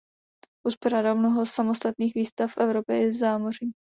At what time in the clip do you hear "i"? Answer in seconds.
3.07-3.13